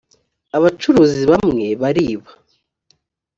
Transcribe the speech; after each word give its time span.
abacuruzi 0.57 1.21
bamwe 1.31 1.67
bariba. 1.81 2.29